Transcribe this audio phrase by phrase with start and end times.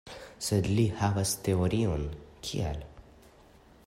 [0.45, 2.07] Sed li havas teorion
[2.49, 2.81] kial.